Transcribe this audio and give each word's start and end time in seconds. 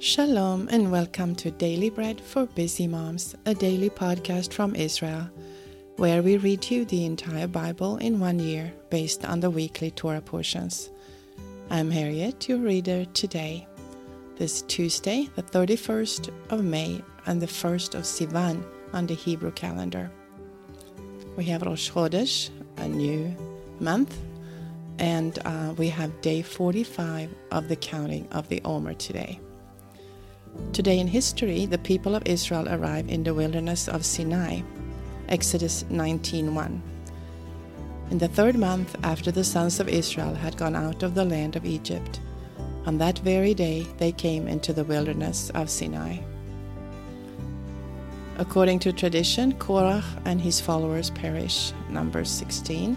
Shalom 0.00 0.68
and 0.70 0.92
welcome 0.92 1.34
to 1.34 1.50
Daily 1.50 1.90
Bread 1.90 2.20
for 2.20 2.46
Busy 2.46 2.86
Moms, 2.86 3.34
a 3.46 3.52
daily 3.52 3.90
podcast 3.90 4.52
from 4.52 4.76
Israel, 4.76 5.28
where 5.96 6.22
we 6.22 6.36
read 6.36 6.70
you 6.70 6.84
the 6.84 7.04
entire 7.04 7.48
Bible 7.48 7.96
in 7.96 8.20
one 8.20 8.38
year 8.38 8.72
based 8.90 9.24
on 9.24 9.40
the 9.40 9.50
weekly 9.50 9.90
Torah 9.90 10.20
portions. 10.20 10.90
I'm 11.68 11.90
Harriet, 11.90 12.48
your 12.48 12.58
reader 12.58 13.06
today. 13.06 13.66
This 14.36 14.62
Tuesday, 14.62 15.28
the 15.34 15.42
31st 15.42 16.32
of 16.50 16.62
May 16.62 17.02
and 17.26 17.42
the 17.42 17.46
1st 17.46 17.96
of 17.96 18.02
Sivan 18.02 18.62
on 18.92 19.08
the 19.08 19.14
Hebrew 19.14 19.50
calendar. 19.50 20.12
We 21.36 21.42
have 21.46 21.62
Rosh 21.62 21.90
Chodesh, 21.90 22.50
a 22.76 22.86
new 22.86 23.34
month, 23.80 24.16
and 25.00 25.40
uh, 25.44 25.74
we 25.76 25.88
have 25.88 26.20
day 26.20 26.42
45 26.42 27.34
of 27.50 27.66
the 27.66 27.74
counting 27.74 28.28
of 28.30 28.48
the 28.48 28.62
Omer 28.64 28.94
today. 28.94 29.40
Today 30.72 31.00
in 31.00 31.08
history, 31.08 31.66
the 31.66 31.78
people 31.78 32.14
of 32.14 32.22
Israel 32.24 32.68
arrive 32.68 33.08
in 33.08 33.24
the 33.24 33.34
wilderness 33.34 33.88
of 33.88 34.04
Sinai. 34.04 34.60
Exodus 35.28 35.84
19:1. 35.90 36.80
In 38.10 38.18
the 38.18 38.28
third 38.28 38.56
month 38.56 38.94
after 39.02 39.32
the 39.32 39.42
sons 39.42 39.80
of 39.80 39.88
Israel 39.88 40.34
had 40.34 40.56
gone 40.56 40.76
out 40.76 41.02
of 41.02 41.14
the 41.14 41.24
land 41.24 41.56
of 41.56 41.66
Egypt, 41.66 42.20
on 42.86 42.98
that 42.98 43.18
very 43.18 43.54
day 43.54 43.86
they 43.98 44.12
came 44.12 44.46
into 44.46 44.72
the 44.72 44.84
wilderness 44.84 45.50
of 45.50 45.68
Sinai. 45.68 46.18
According 48.38 48.78
to 48.80 48.92
tradition, 48.92 49.52
Korah 49.54 50.04
and 50.24 50.40
his 50.40 50.60
followers 50.60 51.10
perish. 51.10 51.72
Numbers 51.90 52.30
16. 52.30 52.96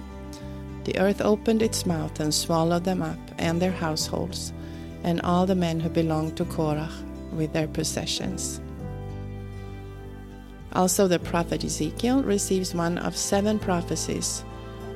The 0.84 1.00
earth 1.00 1.22
opened 1.22 1.62
its 1.62 1.86
mouth 1.86 2.20
and 2.20 2.34
swallowed 2.34 2.84
them 2.84 3.02
up 3.02 3.20
and 3.38 3.60
their 3.60 3.72
households, 3.72 4.54
and 5.04 5.20
all 5.22 5.46
the 5.48 5.56
men 5.56 5.80
who 5.80 5.90
belonged 5.90 6.38
to 6.38 6.46
Korah 6.46 6.92
with 7.32 7.54
their 7.54 7.68
possessions. 7.68 8.62
Also, 10.74 11.08
the 11.08 11.20
prophet 11.20 11.64
Ezekiel 11.64 12.24
receives 12.24 12.74
one 12.74 12.98
of 12.98 13.16
seven 13.18 13.60
prophecies, 13.60 14.46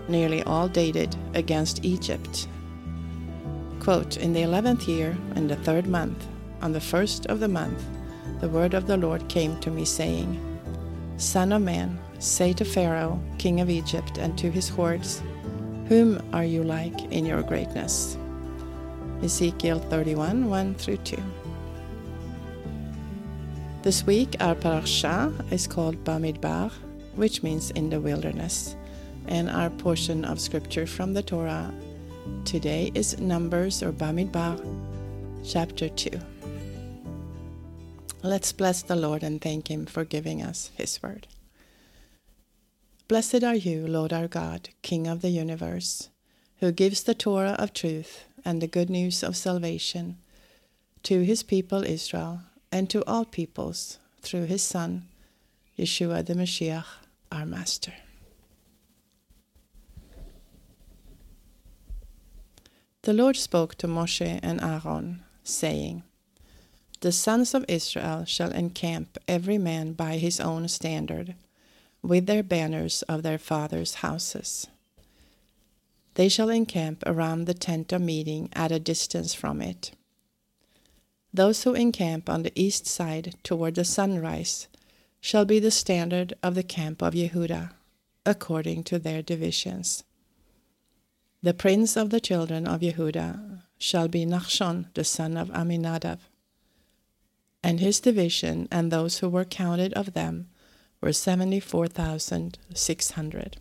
nearly 0.07 0.41
all 0.43 0.67
dated 0.67 1.15
against 1.33 1.83
Egypt. 1.83 2.47
Quote, 3.81 4.17
In 4.17 4.33
the 4.33 4.43
eleventh 4.43 4.87
year, 4.87 5.17
in 5.35 5.47
the 5.47 5.57
third 5.57 5.87
month, 5.87 6.25
on 6.61 6.71
the 6.71 6.79
first 6.81 7.25
of 7.25 7.39
the 7.39 7.47
month, 7.47 7.83
the 8.39 8.49
word 8.49 8.73
of 8.73 8.87
the 8.87 8.97
Lord 8.97 9.27
came 9.27 9.59
to 9.59 9.69
me, 9.69 9.85
saying, 9.85 10.39
Son 11.17 11.51
of 11.51 11.61
man, 11.61 11.99
say 12.19 12.53
to 12.53 12.65
Pharaoh, 12.65 13.21
king 13.37 13.59
of 13.61 13.69
Egypt, 13.69 14.17
and 14.17 14.37
to 14.37 14.49
his 14.49 14.69
hordes, 14.69 15.21
Whom 15.87 16.21
are 16.33 16.45
you 16.45 16.63
like 16.63 16.99
in 17.11 17.25
your 17.25 17.43
greatness? 17.43 18.17
Ezekiel 19.21 19.79
31 19.79 20.49
1 20.49 20.75
through 20.75 20.97
2. 20.97 21.17
This 23.85 24.03
week, 24.03 24.35
our 24.39 24.55
parasha 24.55 25.31
is 25.51 25.67
called 25.67 26.03
Bamidbar, 26.03 26.71
which 27.13 27.43
means 27.43 27.69
in 27.69 27.91
the 27.91 28.01
wilderness, 28.01 28.75
and 29.27 29.47
our 29.47 29.69
portion 29.69 30.25
of 30.25 30.39
scripture 30.39 30.87
from 30.87 31.13
the 31.13 31.21
Torah 31.21 31.71
today 32.45 32.91
is 32.95 33.19
Numbers 33.19 33.83
or 33.83 33.91
Bamidbar, 33.91 34.57
chapter 35.45 35.87
2. 35.87 36.09
Let's 38.23 38.51
bless 38.51 38.81
the 38.81 38.95
Lord 38.95 39.21
and 39.21 39.39
thank 39.39 39.69
Him 39.69 39.85
for 39.85 40.03
giving 40.03 40.41
us 40.41 40.71
His 40.73 41.03
word. 41.03 41.27
Blessed 43.07 43.43
are 43.43 43.53
you, 43.53 43.85
Lord 43.85 44.11
our 44.11 44.27
God, 44.27 44.69
King 44.81 45.05
of 45.05 45.21
the 45.21 45.29
universe, 45.29 46.09
who 46.59 46.71
gives 46.71 47.03
the 47.03 47.13
Torah 47.13 47.55
of 47.59 47.71
truth 47.71 48.25
and 48.43 48.63
the 48.63 48.67
good 48.67 48.89
news 48.89 49.21
of 49.21 49.37
salvation 49.37 50.17
to 51.03 51.21
His 51.21 51.43
people 51.43 51.83
Israel 51.83 52.39
and 52.75 52.89
to 52.89 53.01
all 53.05 53.23
peoples 53.23 53.99
through 54.21 54.43
his 54.43 54.61
Son, 54.61 55.05
Yeshua 55.79 56.25
the 56.25 56.33
Mashiach, 56.33 56.83
our 57.31 57.45
Master. 57.45 57.93
The 63.03 63.13
Lord 63.13 63.37
spoke 63.37 63.75
to 63.75 63.87
Moshe 63.87 64.41
and 64.43 64.61
Aaron, 64.61 65.23
saying, 65.41 66.03
The 66.99 67.13
sons 67.13 67.53
of 67.53 67.63
Israel 67.69 68.25
shall 68.25 68.51
encamp 68.51 69.19
every 69.25 69.57
man 69.57 69.93
by 69.93 70.17
his 70.17 70.41
own 70.41 70.67
standard, 70.67 71.35
with 72.01 72.25
their 72.25 72.43
banners 72.43 73.03
of 73.03 73.23
their 73.23 73.37
fathers' 73.37 74.01
houses. 74.03 74.67
They 76.15 76.27
shall 76.27 76.49
encamp 76.49 77.03
around 77.05 77.45
the 77.45 77.53
tent 77.53 77.93
of 77.93 78.01
meeting 78.01 78.49
at 78.51 78.73
a 78.73 78.79
distance 78.81 79.33
from 79.33 79.61
it 79.61 79.91
those 81.35 81.63
who 81.63 81.73
encamp 81.73 82.29
on 82.29 82.43
the 82.43 82.53
east 82.55 82.85
side 82.85 83.35
toward 83.43 83.75
the 83.75 83.83
sunrise 83.83 84.67
shall 85.19 85.43
be 85.43 85.59
the 85.59 85.71
standard 85.71 86.33
of 86.41 86.55
the 86.55 86.63
camp 86.63 87.01
of 87.01 87.13
Yehuda, 87.13 87.71
according 88.25 88.83
to 88.85 88.99
their 88.99 89.21
divisions. 89.21 90.03
The 91.41 91.53
prince 91.53 91.97
of 91.97 92.09
the 92.09 92.19
children 92.19 92.65
of 92.65 92.81
Yehuda 92.81 93.63
shall 93.77 94.07
be 94.07 94.25
Nachshon, 94.25 94.93
the 94.93 95.03
son 95.03 95.35
of 95.35 95.49
Aminadab. 95.49 96.19
And 97.61 97.79
his 97.79 97.99
division 97.99 98.67
and 98.71 98.91
those 98.91 99.19
who 99.19 99.29
were 99.29 99.45
counted 99.45 99.93
of 99.93 100.13
them 100.13 100.49
were 101.01 101.13
seventy 101.13 101.59
four 101.59 101.87
thousand 101.87 102.57
six 102.73 103.11
hundred. 103.11 103.57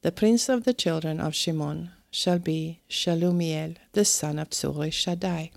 The 0.04 0.12
prince 0.12 0.48
of 0.48 0.64
the 0.64 0.76
children 0.76 1.20
of 1.20 1.34
Shimon 1.34 1.90
shall 2.12 2.38
be 2.38 2.82
Shalumiel, 2.88 3.78
the 3.94 4.06
son 4.06 4.38
of 4.38 4.52
Tsuri 4.52 4.94
Shaddai. 4.94 5.50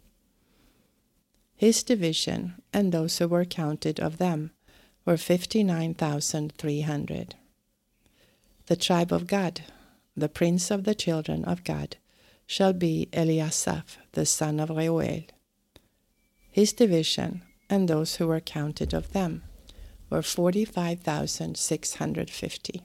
His 1.54 1.82
division 1.82 2.54
and 2.72 2.90
those 2.90 3.19
who 3.19 3.28
were 3.28 3.44
counted 3.44 4.00
of 4.00 4.16
them 4.16 4.52
were 5.04 5.19
59,300. 5.19 7.34
The 8.66 8.76
tribe 8.76 9.12
of 9.12 9.26
Gad, 9.26 9.60
the 10.16 10.31
prince 10.31 10.70
of 10.70 10.84
the 10.84 10.94
children 10.94 11.44
of 11.44 11.64
Gad, 11.64 11.98
shall 12.46 12.72
be 12.72 13.10
Eliasaph, 13.12 13.98
the 14.12 14.25
son 14.25 14.58
of 14.58 14.70
Reuel 14.70 15.25
his 16.54 16.72
division, 16.72 17.42
and 17.68 17.88
those 17.88 18.14
who 18.14 18.28
were 18.28 18.38
counted 18.38 18.94
of 18.94 19.12
them 19.12 19.42
were 20.08 20.22
45,650. 20.22 22.82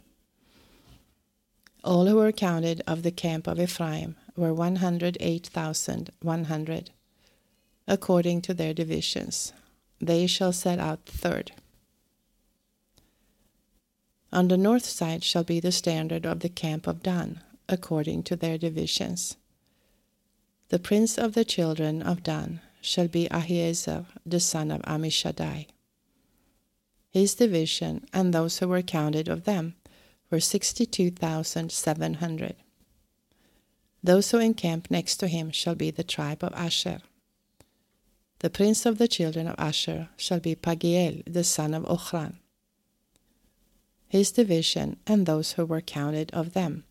All 1.84 2.08
who 2.08 2.16
were 2.16 2.32
counted 2.32 2.82
of 2.88 3.04
the 3.04 3.12
camp 3.12 3.48
of 3.48 3.60
Ephraim 3.60 4.16
were 4.36 4.54
one 4.54 4.78
hundred 4.78 5.16
eight 5.20 5.48
thousand 5.48 6.10
one 6.22 6.46
hundred, 6.46 6.90
according 7.88 8.42
to 8.42 8.54
their 8.54 8.74
divisions. 8.74 9.54
They 10.02 10.26
shall 10.26 10.52
set 10.52 10.80
out 10.80 11.06
third. 11.06 11.52
On 14.34 14.48
the 14.48 14.58
north 14.58 14.86
side 14.86 15.24
shall 15.24 15.44
be 15.44 15.60
the 15.60 15.72
standard 15.72 16.26
of 16.26 16.42
the 16.42 16.50
camp 16.50 16.88
of 16.88 17.04
Dan, 17.04 17.42
according 17.70 18.24
to 18.24 18.36
their 18.36 18.58
divisions. 18.58 19.38
The 20.70 20.80
prince 20.80 21.18
of 21.18 21.34
the 21.34 21.46
children 21.46 22.02
of 22.02 22.24
Dan 22.24 22.60
shall 22.82 23.08
be 23.08 23.28
Ahiezer, 23.30 24.06
the 24.26 24.40
son 24.40 24.72
of 24.72 24.82
Ammishaddai. 24.82 25.68
His 27.09 27.36
division 27.36 28.06
and 28.13 28.33
those 28.33 28.59
who 28.59 28.68
were 28.68 28.81
counted 28.81 29.27
of 29.27 29.45
them 29.45 29.75
were 30.30 30.39
sixty-two 30.39 31.12
thousand 31.12 31.71
seven 31.71 32.15
hundred. 32.15 32.56
Those 34.04 34.31
who 34.31 34.39
encamp 34.39 34.92
next 34.92 35.18
to 35.18 35.27
him 35.27 35.51
shall 35.51 35.75
be 35.75 35.92
the 35.92 36.04
tribe 36.04 36.44
of 36.44 36.54
Asher. 36.54 37.00
The 38.39 38.50
prince 38.50 38.86
of 38.86 38.98
the 38.98 39.07
children 39.07 39.48
of 39.48 39.56
Asher 39.57 40.09
shall 40.18 40.39
be 40.39 40.56
Pagiel, 40.56 41.24
the 41.25 41.44
son 41.44 41.74
of 41.74 41.83
Ochran 41.83 42.36
his 44.07 44.31
division, 44.31 44.98
and 45.06 45.25
those 45.25 45.54
who 45.54 45.65
were 45.65 45.81
counted 45.81 46.31
of 46.33 46.54
them 46.54 46.86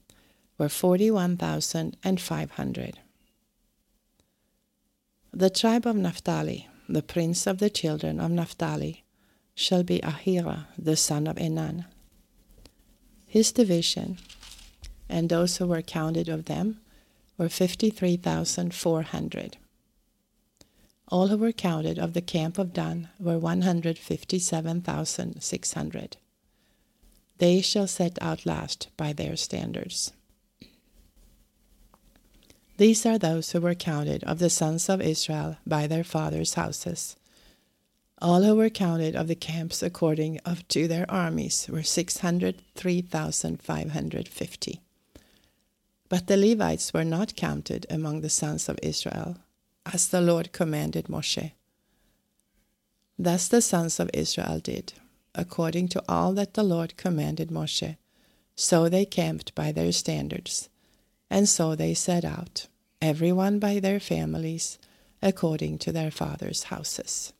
were 0.59 0.69
forty 0.69 1.11
one 1.11 1.37
thousand 1.37 1.97
and 2.05 2.21
five 2.21 2.53
hundred. 2.53 2.99
The 5.33 5.51
tribe 5.51 5.87
of 5.87 5.97
Naphtali, 5.97 6.69
the 6.89 7.03
prince 7.03 7.47
of 7.47 7.59
the 7.59 7.71
children 7.71 8.21
of 8.21 8.31
Naphtali, 8.31 9.05
shall 9.57 9.83
be 9.83 9.99
Ahira, 10.01 10.67
the 10.79 10.97
son 10.97 11.27
of 11.27 11.37
Enan. 11.37 11.87
His 13.27 13.51
division, 13.51 14.19
and 15.09 15.29
those 15.29 15.57
who 15.57 15.67
were 15.67 15.83
counted 15.83 16.29
of 16.29 16.45
them, 16.45 16.79
were 17.39 17.49
fifty 17.49 17.91
three 17.91 18.17
thousand 18.17 18.75
four 18.75 19.03
hundred. 19.03 19.57
All 21.09 21.29
who 21.29 21.39
were 21.39 21.53
counted 21.53 21.99
of 21.99 22.13
the 22.13 22.21
camp 22.21 22.59
of 22.59 22.73
Dan 22.73 23.09
were 23.19 23.39
one 23.39 23.63
hundred 23.63 23.99
fifty 23.99 24.39
seven 24.39 24.83
thousand 24.83 25.43
six 25.43 25.73
hundred. 25.73 26.19
They 27.39 27.61
shall 27.61 27.87
set 27.87 28.19
out 28.21 28.47
last 28.47 28.89
by 28.97 29.13
their 29.13 29.37
standards. 29.37 30.13
These 32.77 33.07
are 33.07 33.19
those 33.19 33.53
who 33.53 33.61
were 33.61 33.75
counted 33.75 34.23
of 34.25 34.39
the 34.39 34.51
sons 34.51 34.91
of 34.91 35.01
Israel 35.01 35.57
by 35.67 35.87
their 35.87 36.05
fathers' 36.05 36.55
houses. 36.55 37.17
All 38.23 38.43
who 38.43 38.57
were 38.57 38.71
counted 38.71 39.15
of 39.15 39.29
the 39.29 39.35
camps 39.35 39.83
according 39.83 40.39
of 40.45 40.67
to 40.69 40.89
their 40.89 41.11
armies 41.11 41.69
were 41.71 41.83
six 41.83 42.19
hundred 42.19 42.63
three 42.75 43.03
thousand 43.03 43.63
five 43.63 43.91
hundred 43.91 44.29
fifty. 44.29 44.81
But 46.09 46.27
the 46.27 46.37
Levites 46.37 46.95
were 46.95 47.05
not 47.05 47.37
counted 47.37 47.87
among 47.91 48.21
the 48.21 48.31
sons 48.31 48.69
of 48.69 48.79
Israel, 48.83 49.39
as 49.85 50.09
the 50.09 50.21
Lord 50.21 50.53
commanded 50.53 51.07
Moshe. 51.07 51.53
Thus 53.19 53.49
the 53.49 53.61
sons 53.61 54.01
of 54.01 54.11
Israel 54.15 54.61
did 54.61 54.95
according 55.37 55.87
to 55.89 56.03
all 56.09 56.33
that 56.33 56.55
the 56.55 56.65
Lord 56.65 56.97
commanded 56.97 57.51
Moshe. 57.51 57.97
So 58.57 58.89
they 58.89 59.05
camped 59.05 59.55
by 59.55 59.71
their 59.71 59.93
standards, 59.93 60.71
and 61.29 61.49
so 61.49 61.75
they 61.75 61.93
set 61.93 62.25
out, 62.25 62.67
every 63.03 63.33
one 63.33 63.59
by 63.59 63.79
their 63.79 64.01
families, 64.01 64.79
according 65.23 65.79
to 65.79 65.93
their 65.93 66.11
fathers' 66.11 66.65
houses. 66.65 67.35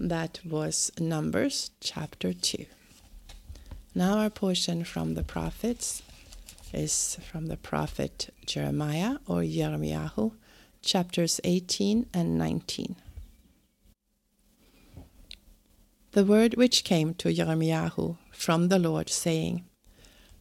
That 0.00 0.40
was 0.44 0.92
Numbers 0.98 1.70
chapter 1.80 2.32
2. 2.32 2.66
Now, 3.94 4.18
our 4.18 4.30
portion 4.30 4.84
from 4.84 5.14
the 5.14 5.24
prophets 5.24 6.02
is 6.72 7.18
from 7.30 7.46
the 7.46 7.56
prophet 7.56 8.32
Jeremiah 8.46 9.16
or 9.26 9.44
Jeremiah, 9.44 10.10
chapters 10.82 11.40
18 11.44 12.06
and 12.14 12.38
19 12.38 12.96
the 16.18 16.24
word 16.24 16.56
which 16.56 16.82
came 16.82 17.14
to 17.14 17.32
Jeremiah 17.32 17.90
from 18.32 18.68
the 18.68 18.78
Lord, 18.80 19.08
saying, 19.08 19.64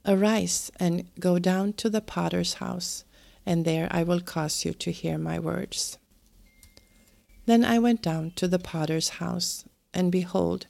Arise 0.07 0.71
and 0.79 1.05
go 1.19 1.37
down 1.37 1.73
to 1.73 1.87
the 1.87 2.01
potter's 2.01 2.55
house, 2.55 3.03
and 3.45 3.65
there 3.65 3.87
I 3.91 4.01
will 4.01 4.21
cause 4.21 4.65
you 4.65 4.73
to 4.73 4.91
hear 4.91 5.19
my 5.19 5.37
words. 5.37 5.99
Then 7.47 7.63
I 7.63 7.79
went 7.79 8.01
down 8.01 8.31
to 8.35 8.47
the 8.47 8.59
potter's 8.59 9.09
house, 9.23 9.63
and 9.93 10.11
behold, 10.11 10.67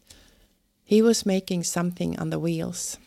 he 0.83 1.01
was 1.01 1.25
making 1.25 1.63
something 1.63 2.17
on 2.19 2.29
the 2.29 2.39
wheels. 2.39 2.99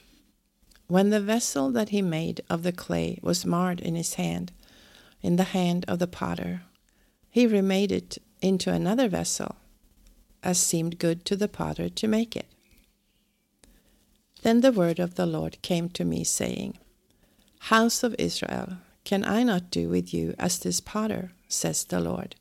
When 0.89 1.11
the 1.11 1.21
vessel 1.21 1.71
that 1.71 1.91
he 1.91 2.03
made 2.03 2.41
of 2.51 2.65
the 2.65 2.73
clay 2.73 3.21
was 3.23 3.47
marred 3.47 3.81
in 3.81 3.95
his 3.95 4.15
hand, 4.15 4.51
in 5.23 5.37
the 5.37 5.55
hand 5.55 5.85
of 5.87 6.01
the 6.01 6.09
potter, 6.09 6.63
he 7.31 7.47
remade 7.47 7.93
it 7.93 8.19
into 8.43 8.73
another 8.73 9.09
vessel 9.09 9.55
as 10.43 10.59
seemed 10.59 10.99
good 10.99 11.25
to 11.27 11.37
the 11.37 11.47
potter 11.47 11.89
to 11.89 12.09
make 12.09 12.35
it. 12.35 12.49
Then 14.43 14.63
the 14.63 14.73
word 14.73 14.99
of 14.99 15.15
the 15.15 15.27
Lord 15.27 15.63
came 15.63 15.91
to 15.91 16.05
me, 16.05 16.25
saying, 16.25 16.77
House 17.61 18.03
of 18.03 18.17
Israel, 18.19 18.79
can 19.05 19.25
I 19.25 19.45
not 19.45 19.71
do 19.71 19.89
with 19.89 20.13
you 20.13 20.35
as 20.41 20.59
this 20.59 20.81
potter, 20.81 21.31
says 21.47 21.85
the 21.85 22.01
Lord? 22.01 22.35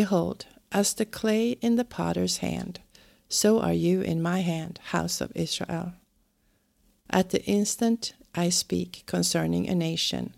Behold, 0.00 0.44
as 0.72 0.92
the 0.92 1.06
clay 1.06 1.52
in 1.62 1.76
the 1.76 1.84
potter's 1.84 2.38
hand, 2.38 2.80
so 3.30 3.60
are 3.60 3.72
you 3.72 4.02
in 4.02 4.20
my 4.20 4.40
hand, 4.40 4.78
house 4.92 5.22
of 5.22 5.32
Israel. 5.34 5.94
At 7.08 7.30
the 7.30 7.42
instant 7.46 8.12
I 8.34 8.50
speak 8.50 9.04
concerning 9.06 9.66
a 9.70 9.74
nation 9.74 10.34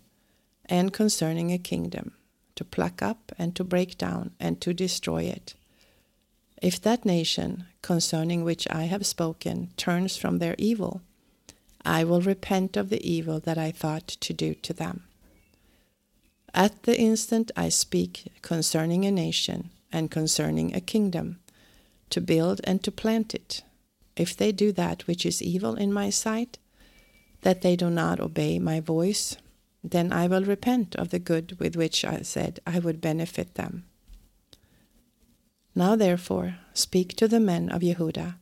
and 0.63 0.93
concerning 0.93 1.51
a 1.51 1.57
kingdom, 1.57 2.13
to 2.55 2.63
pluck 2.63 3.01
up 3.01 3.33
and 3.37 3.53
to 3.57 3.65
break 3.65 3.97
down 3.97 4.31
and 4.39 4.61
to 4.61 4.73
destroy 4.73 5.23
it 5.23 5.55
if 6.61 6.79
that 6.81 7.03
nation 7.03 7.65
concerning 7.81 8.45
which 8.45 8.65
I 8.69 8.83
have 8.83 9.05
spoken 9.05 9.71
turns 9.75 10.15
from 10.15 10.37
their 10.37 10.55
evil, 10.57 11.01
I 11.83 12.05
will 12.05 12.21
repent 12.21 12.77
of 12.77 12.89
the 12.89 13.05
evil 13.05 13.41
that 13.41 13.57
I 13.57 13.71
thought 13.71 14.07
to 14.07 14.33
do 14.33 14.53
to 14.55 14.71
them. 14.71 15.08
At 16.53 16.83
the 16.83 16.99
instant 16.99 17.51
I 17.55 17.69
speak 17.69 18.31
concerning 18.41 19.05
a 19.05 19.11
nation 19.11 19.69
and 19.91 20.11
concerning 20.11 20.75
a 20.75 20.81
kingdom, 20.81 21.39
to 22.09 22.21
build 22.21 22.61
and 22.63 22.83
to 22.83 22.91
plant 22.91 23.35
it, 23.35 23.63
if 24.15 24.35
they 24.35 24.51
do 24.51 24.71
that 24.73 25.07
which 25.07 25.25
is 25.25 25.41
evil 25.41 25.75
in 25.75 25.93
my 25.93 26.09
sight, 26.09 26.57
that 27.41 27.61
they 27.61 27.75
do 27.75 27.89
not 27.89 28.19
obey 28.19 28.59
my 28.59 28.79
voice, 28.79 29.37
then 29.83 30.11
I 30.11 30.27
will 30.27 30.43
repent 30.43 30.95
of 30.95 31.09
the 31.09 31.19
good 31.19 31.59
with 31.59 31.75
which 31.75 32.03
I 32.03 32.21
said 32.21 32.59
I 32.67 32.79
would 32.79 32.99
benefit 32.99 33.55
them. 33.55 33.85
Now 35.73 35.95
therefore 35.95 36.57
speak 36.73 37.15
to 37.15 37.27
the 37.27 37.39
men 37.39 37.69
of 37.69 37.81
Yehuda 37.81 38.35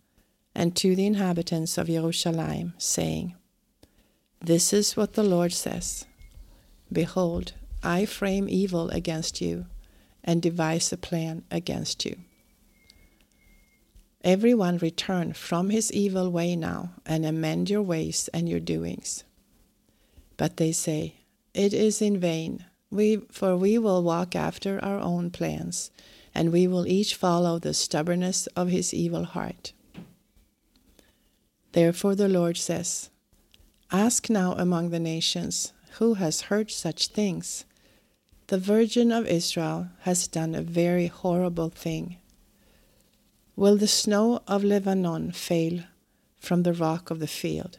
and 0.56 0.76
to 0.78 0.96
the 0.96 1.06
inhabitants 1.06 1.78
of 1.78 1.88
Jerusalem, 1.88 2.74
saying, 2.78 3.36
This 4.42 4.74
is 4.74 4.98
what 4.98 5.14
the 5.14 5.24
Lord 5.24 5.54
says 5.54 6.06
Behold, 6.92 7.54
I 7.88 8.06
frame 8.06 8.50
evil 8.50 8.90
against 8.90 9.40
you, 9.40 9.66
and 10.22 10.42
devise 10.42 10.92
a 10.92 10.98
plan 10.98 11.44
against 11.50 12.04
you. 12.04 12.18
Every 14.26 14.54
one 14.54 14.78
return 14.80 15.32
from 15.32 15.70
his 15.70 15.90
evil 15.94 16.30
way 16.30 16.58
now, 16.58 16.96
and 17.06 17.26
amend 17.26 17.70
your 17.70 17.82
ways 17.82 18.30
and 18.34 18.50
your 18.50 18.60
doings. 18.60 19.24
But 20.36 20.58
they 20.58 20.74
say, 20.74 21.16
it 21.54 21.74
is 21.74 22.02
in 22.02 22.20
vain, 22.20 22.66
we, 22.92 23.22
for 23.32 23.56
we 23.56 23.78
will 23.78 24.04
walk 24.04 24.36
after 24.36 24.84
our 24.84 25.00
own 25.00 25.32
plans, 25.32 25.90
and 26.36 26.52
we 26.52 26.68
will 26.68 26.86
each 26.86 27.16
follow 27.16 27.58
the 27.58 27.74
stubbornness 27.74 28.48
of 28.48 28.68
his 28.68 28.94
evil 28.94 29.24
heart. 29.24 29.72
Therefore 31.72 32.16
the 32.16 32.28
Lord 32.28 32.58
says, 32.58 33.12
Ask 33.94 34.30
now 34.30 34.56
among 34.58 34.90
the 34.90 35.00
nations, 35.00 35.72
who 36.00 36.16
has 36.16 36.52
heard 36.52 36.70
such 36.70 37.08
things? 37.08 37.64
The 38.48 38.58
Virgin 38.58 39.12
of 39.12 39.28
Israel 39.28 39.90
has 40.04 40.26
done 40.26 40.56
a 40.56 40.62
very 40.62 41.08
horrible 41.08 41.70
thing. 41.70 42.16
Will 43.58 43.76
the 43.76 43.90
snow 43.90 44.42
of 44.48 44.64
Lebanon 44.64 45.34
fail 45.34 45.84
from 46.40 46.64
the 46.64 46.72
rock 46.72 47.12
of 47.12 47.20
the 47.20 47.28
field? 47.28 47.78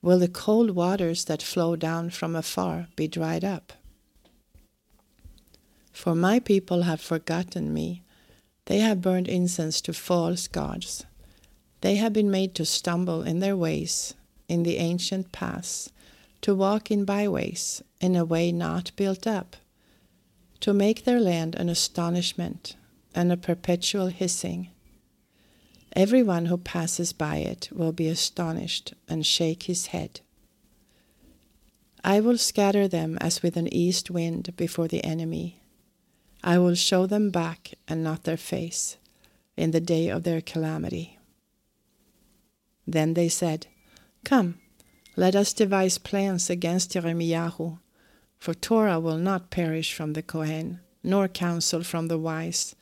Will 0.00 0.18
the 0.18 0.28
cold 0.28 0.70
waters 0.70 1.26
that 1.26 1.42
flow 1.42 1.76
down 1.76 2.08
from 2.08 2.34
afar 2.34 2.88
be 2.96 3.08
dried 3.08 3.44
up? 3.44 3.74
For 5.92 6.14
my 6.14 6.38
people 6.38 6.82
have 6.84 7.02
forgotten 7.02 7.74
me. 7.74 8.02
They 8.64 8.78
have 8.78 9.02
burned 9.02 9.28
incense 9.28 9.82
to 9.82 9.92
false 9.92 10.48
gods. 10.48 11.04
They 11.82 11.96
have 11.96 12.14
been 12.14 12.30
made 12.30 12.54
to 12.54 12.64
stumble 12.64 13.20
in 13.20 13.40
their 13.40 13.56
ways, 13.56 14.14
in 14.48 14.62
the 14.62 14.78
ancient 14.78 15.30
paths, 15.30 15.90
to 16.42 16.54
walk 16.54 16.90
in 16.90 17.04
byways, 17.04 17.82
in 18.00 18.16
a 18.16 18.24
way 18.24 18.52
not 18.52 18.92
built 18.96 19.26
up, 19.26 19.56
to 20.60 20.72
make 20.72 21.04
their 21.04 21.20
land 21.20 21.54
an 21.54 21.68
astonishment 21.68 22.76
and 23.14 23.32
a 23.32 23.36
perpetual 23.36 24.08
hissing. 24.08 24.70
Everyone 25.94 26.46
who 26.46 26.58
passes 26.58 27.12
by 27.12 27.36
it 27.38 27.68
will 27.72 27.92
be 27.92 28.08
astonished 28.08 28.94
and 29.08 29.26
shake 29.26 29.64
his 29.64 29.86
head. 29.86 30.20
I 32.04 32.20
will 32.20 32.38
scatter 32.38 32.86
them 32.86 33.18
as 33.20 33.42
with 33.42 33.56
an 33.56 33.72
east 33.72 34.10
wind 34.10 34.54
before 34.56 34.88
the 34.88 35.04
enemy. 35.04 35.60
I 36.44 36.58
will 36.58 36.74
show 36.74 37.06
them 37.06 37.30
back 37.30 37.74
and 37.88 38.04
not 38.04 38.24
their 38.24 38.36
face 38.36 38.96
in 39.56 39.72
the 39.72 39.80
day 39.80 40.08
of 40.08 40.22
their 40.22 40.40
calamity. 40.40 41.18
Then 42.86 43.14
they 43.14 43.28
said, 43.28 43.66
Come, 44.24 44.60
let 45.18 45.34
us 45.34 45.52
devise 45.52 45.98
plans 45.98 46.48
against 46.48 46.92
Jeremiah, 46.92 47.50
for 48.38 48.54
Torah 48.54 49.00
will 49.00 49.18
not 49.18 49.50
perish 49.50 49.92
from 49.92 50.12
the 50.12 50.22
Kohen, 50.22 50.78
nor 51.02 51.26
counsel 51.26 51.82
from 51.82 52.06
the 52.06 52.16
wise, 52.16 52.76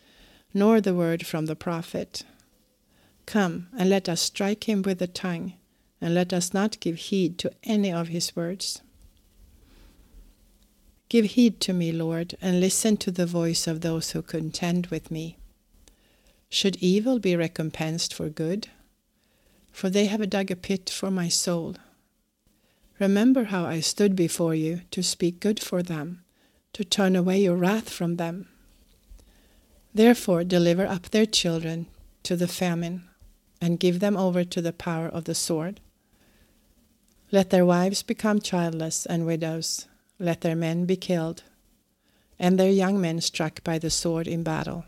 nor 0.52 0.82
the 0.82 0.94
word 0.94 1.24
from 1.24 1.46
the 1.46 1.56
prophet. 1.56 2.24
Come, 3.24 3.68
and 3.78 3.88
let 3.88 4.06
us 4.06 4.20
strike 4.20 4.68
him 4.68 4.82
with 4.82 4.98
the 4.98 5.06
tongue, 5.06 5.54
and 5.98 6.14
let 6.14 6.34
us 6.34 6.52
not 6.52 6.78
give 6.78 6.96
heed 6.96 7.38
to 7.38 7.50
any 7.62 7.90
of 7.90 8.08
his 8.08 8.36
words. 8.36 8.82
Give 11.08 11.24
heed 11.24 11.58
to 11.60 11.72
me, 11.72 11.90
Lord, 11.90 12.36
and 12.42 12.60
listen 12.60 12.98
to 12.98 13.10
the 13.10 13.24
voice 13.24 13.66
of 13.66 13.80
those 13.80 14.10
who 14.10 14.20
contend 14.20 14.88
with 14.88 15.10
me. 15.10 15.38
Should 16.50 16.76
evil 16.82 17.18
be 17.18 17.34
recompensed 17.34 18.12
for 18.12 18.28
good? 18.28 18.68
For 19.72 19.88
they 19.88 20.04
have 20.04 20.28
dug 20.28 20.50
a 20.50 20.56
pit 20.56 20.90
for 20.90 21.10
my 21.10 21.30
soul. 21.30 21.76
Remember 22.98 23.44
how 23.44 23.66
I 23.66 23.80
stood 23.80 24.16
before 24.16 24.54
you 24.54 24.80
to 24.90 25.02
speak 25.02 25.40
good 25.40 25.60
for 25.60 25.82
them, 25.82 26.24
to 26.72 26.84
turn 26.84 27.14
away 27.14 27.42
your 27.42 27.56
wrath 27.56 27.90
from 27.90 28.16
them. 28.16 28.48
Therefore, 29.92 30.44
deliver 30.44 30.86
up 30.86 31.10
their 31.10 31.26
children 31.26 31.86
to 32.22 32.36
the 32.36 32.48
famine 32.48 33.04
and 33.60 33.80
give 33.80 34.00
them 34.00 34.16
over 34.16 34.44
to 34.44 34.62
the 34.62 34.72
power 34.72 35.08
of 35.08 35.24
the 35.24 35.34
sword. 35.34 35.80
Let 37.30 37.50
their 37.50 37.66
wives 37.66 38.02
become 38.02 38.40
childless 38.40 39.04
and 39.06 39.26
widows, 39.26 39.86
let 40.18 40.40
their 40.40 40.56
men 40.56 40.86
be 40.86 40.96
killed, 40.96 41.42
and 42.38 42.58
their 42.58 42.70
young 42.70 43.00
men 43.00 43.20
struck 43.20 43.62
by 43.64 43.78
the 43.78 43.90
sword 43.90 44.26
in 44.26 44.42
battle. 44.42 44.84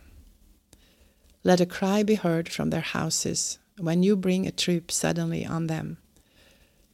Let 1.45 1.61
a 1.61 1.67
cry 1.67 2.03
be 2.03 2.15
heard 2.15 2.49
from 2.49 2.71
their 2.71 2.81
houses 2.81 3.59
when 3.79 4.03
you 4.03 4.17
bring 4.17 4.47
a 4.47 4.51
troop 4.51 4.91
suddenly 4.91 5.45
on 5.45 5.67
them, 5.67 5.99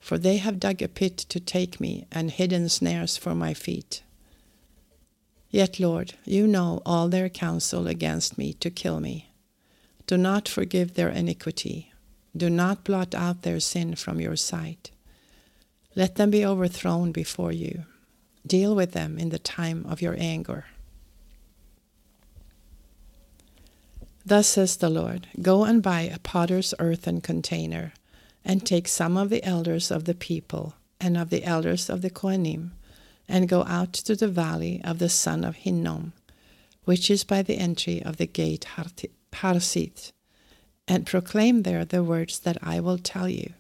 for 0.05 0.19
they 0.19 0.37
have 0.37 0.61
dug 0.61 0.83
a 0.83 0.87
pit 0.87 1.17
to 1.17 1.41
take 1.41 1.81
me 1.81 2.07
and 2.13 2.31
hidden 2.31 2.69
snares 2.69 3.17
for 3.17 3.35
my 3.35 3.55
feet. 3.55 4.03
Yet, 5.49 5.81
Lord, 5.81 6.13
you 6.27 6.47
know 6.47 6.83
all 6.85 7.09
their 7.09 7.31
counsel 7.31 7.87
against 7.87 8.37
me 8.37 8.53
to 8.53 8.69
kill 8.69 9.01
me. 9.01 9.31
Do 10.07 10.19
not 10.19 10.47
forgive 10.47 10.93
their 10.93 11.09
iniquity. 11.09 11.91
Do 12.37 12.51
not 12.51 12.85
blot 12.85 13.15
out 13.15 13.41
their 13.41 13.61
sin 13.61 13.95
from 13.95 14.21
your 14.21 14.37
sight. 14.37 14.91
Let 15.95 16.17
them 16.17 16.31
be 16.31 16.45
overthrown 16.45 17.11
before 17.11 17.53
you. 17.53 17.87
Deal 18.47 18.75
with 18.75 18.93
them 18.93 19.17
in 19.17 19.31
the 19.31 19.39
time 19.39 19.87
of 19.89 20.03
your 20.03 20.17
anger. 20.19 20.67
Thus 24.27 24.49
says 24.49 24.77
the 24.77 24.91
Lord 24.91 25.29
Go 25.41 25.65
and 25.65 25.83
buy 25.83 26.03
a 26.03 26.19
potter's 26.19 26.75
earthen 26.79 27.23
container, 27.23 27.95
and 28.45 28.65
take 28.65 28.89
some 28.89 29.17
of 29.17 29.31
the 29.31 29.43
elders 29.45 29.91
of 29.91 30.05
the 30.05 30.15
people 30.15 30.75
and 31.01 31.17
of 31.17 31.31
the 31.31 31.45
elders 31.45 31.89
of 31.89 32.03
the 32.03 32.11
Kohanim, 32.11 32.71
and 33.29 33.49
go 33.49 33.65
out 33.65 33.93
to 33.93 34.15
the 34.15 34.29
valley 34.29 34.81
of 34.85 34.99
the 34.99 35.09
son 35.09 35.45
of 35.45 35.57
Hinnom, 35.57 36.13
which 36.85 37.11
is 37.11 37.25
by 37.25 37.43
the 37.43 37.57
entry 37.57 38.03
of 38.03 38.17
the 38.17 38.27
gate 38.27 38.67
Harzit, 39.33 40.13
and 40.87 41.07
proclaim 41.07 41.63
there 41.63 41.85
the 41.85 42.05
words 42.05 42.39
that 42.41 42.59
I 42.63 42.81
will 42.81 42.99
tell 42.99 43.29
you. 43.29 43.55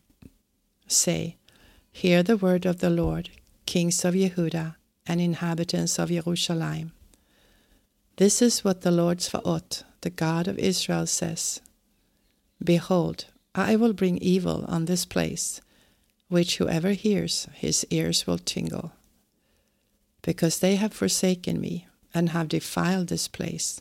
Say, 0.86 1.36
Hear 1.90 2.22
the 2.22 2.36
word 2.36 2.66
of 2.66 2.80
the 2.80 2.90
Lord, 2.90 3.30
kings 3.66 4.04
of 4.04 4.14
Yehuda 4.14 4.76
and 5.06 5.20
inhabitants 5.20 5.98
of 5.98 6.10
Jerusalem. 6.10 6.92
This 8.16 8.42
is 8.42 8.64
what 8.64 8.82
the 8.82 8.90
Lord 8.90 9.18
Svaot, 9.18 9.82
the 10.02 10.10
God 10.10 10.48
of 10.48 10.58
Israel, 10.58 11.06
says 11.06 11.60
Behold, 12.62 13.26
I 13.54 13.76
will 13.76 13.92
bring 13.92 14.18
evil 14.18 14.64
on 14.66 14.86
this 14.86 15.04
place, 15.04 15.60
which 16.28 16.56
whoever 16.56 16.90
hears, 16.90 17.46
his 17.54 17.86
ears 17.90 18.26
will 18.26 18.38
tingle. 18.38 18.92
Because 20.22 20.58
they 20.58 20.76
have 20.76 20.92
forsaken 20.92 21.60
me 21.60 21.86
and 22.12 22.30
have 22.30 22.48
defiled 22.48 23.08
this 23.08 23.28
place, 23.28 23.80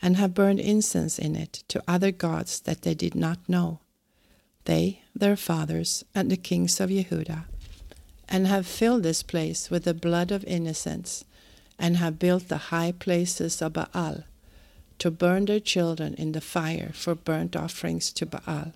and 0.00 0.16
have 0.16 0.34
burned 0.34 0.60
incense 0.60 1.18
in 1.18 1.34
it 1.34 1.64
to 1.68 1.82
other 1.88 2.12
gods 2.12 2.60
that 2.60 2.82
they 2.82 2.94
did 2.94 3.14
not 3.14 3.38
know, 3.48 3.80
they, 4.64 5.02
their 5.14 5.36
fathers, 5.36 6.04
and 6.14 6.30
the 6.30 6.36
kings 6.36 6.78
of 6.78 6.90
Yehuda, 6.90 7.44
and 8.28 8.46
have 8.46 8.66
filled 8.66 9.02
this 9.02 9.22
place 9.22 9.70
with 9.70 9.84
the 9.84 9.94
blood 9.94 10.30
of 10.30 10.44
innocents, 10.44 11.24
and 11.78 11.96
have 11.96 12.18
built 12.18 12.48
the 12.48 12.68
high 12.70 12.92
places 12.92 13.62
of 13.62 13.72
Baal, 13.72 14.24
to 14.98 15.10
burn 15.10 15.46
their 15.46 15.60
children 15.60 16.14
in 16.14 16.32
the 16.32 16.40
fire 16.40 16.90
for 16.92 17.14
burnt 17.14 17.56
offerings 17.56 18.12
to 18.12 18.26
Baal, 18.26 18.74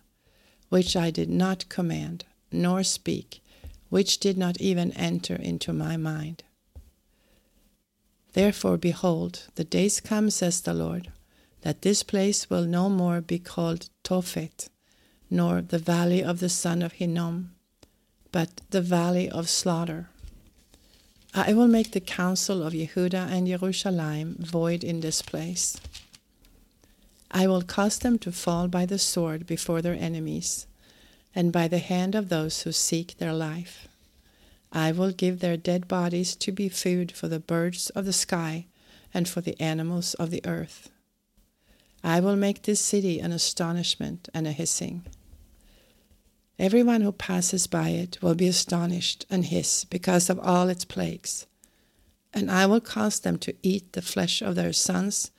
which 0.72 0.96
I 0.96 1.10
did 1.10 1.28
not 1.28 1.68
command, 1.68 2.24
nor 2.50 2.82
speak, 2.82 3.42
which 3.90 4.16
did 4.16 4.38
not 4.38 4.58
even 4.58 4.90
enter 4.92 5.36
into 5.36 5.70
my 5.70 5.98
mind. 5.98 6.44
Therefore, 8.32 8.78
behold, 8.78 9.48
the 9.56 9.64
days 9.64 10.00
come, 10.00 10.30
says 10.30 10.62
the 10.62 10.72
Lord, 10.72 11.12
that 11.60 11.82
this 11.82 12.02
place 12.02 12.48
will 12.48 12.64
no 12.64 12.88
more 12.88 13.20
be 13.20 13.38
called 13.38 13.90
Tophet, 14.02 14.70
nor 15.28 15.60
the 15.60 15.78
valley 15.78 16.24
of 16.24 16.40
the 16.40 16.48
son 16.48 16.80
of 16.80 16.92
Hinnom, 16.92 17.50
but 18.30 18.62
the 18.70 18.80
valley 18.80 19.28
of 19.28 19.50
slaughter. 19.50 20.08
I 21.34 21.52
will 21.52 21.68
make 21.68 21.90
the 21.90 22.00
counsel 22.00 22.62
of 22.62 22.72
Yehuda 22.72 23.30
and 23.30 23.46
Jerusalem 23.46 24.36
void 24.38 24.82
in 24.82 25.00
this 25.00 25.20
place. 25.20 25.76
I 27.32 27.46
will 27.46 27.62
cause 27.62 27.98
them 27.98 28.18
to 28.20 28.30
fall 28.30 28.68
by 28.68 28.84
the 28.84 28.98
sword 28.98 29.46
before 29.46 29.80
their 29.80 29.94
enemies, 29.94 30.66
and 31.34 31.50
by 31.50 31.66
the 31.66 31.78
hand 31.78 32.14
of 32.14 32.28
those 32.28 32.62
who 32.62 32.72
seek 32.72 33.16
their 33.16 33.32
life. 33.32 33.88
I 34.70 34.92
will 34.92 35.12
give 35.12 35.40
their 35.40 35.56
dead 35.56 35.88
bodies 35.88 36.36
to 36.36 36.52
be 36.52 36.68
food 36.68 37.12
for 37.12 37.28
the 37.28 37.40
birds 37.40 37.90
of 37.90 38.04
the 38.04 38.12
sky 38.12 38.66
and 39.14 39.28
for 39.28 39.40
the 39.40 39.60
animals 39.60 40.14
of 40.14 40.30
the 40.30 40.44
earth. 40.44 40.90
I 42.04 42.20
will 42.20 42.36
make 42.36 42.62
this 42.62 42.80
city 42.80 43.18
an 43.20 43.32
astonishment 43.32 44.28
and 44.34 44.46
a 44.46 44.52
hissing. 44.52 45.04
Everyone 46.58 47.00
who 47.00 47.12
passes 47.12 47.66
by 47.66 47.90
it 47.90 48.18
will 48.20 48.34
be 48.34 48.46
astonished 48.46 49.24
and 49.30 49.46
hiss 49.46 49.84
because 49.84 50.28
of 50.28 50.38
all 50.40 50.68
its 50.68 50.84
plagues. 50.84 51.46
And 52.34 52.50
I 52.50 52.66
will 52.66 52.80
cause 52.80 53.20
them 53.20 53.38
to 53.38 53.54
eat 53.62 53.92
the 53.92 54.02
flesh 54.02 54.42
of 54.42 54.54
their 54.54 54.72
sons 54.72 55.30